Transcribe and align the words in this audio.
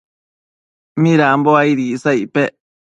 midambo 1.01 1.51
aid 1.63 1.79
icsa 1.85 2.11
icpec? 2.23 2.51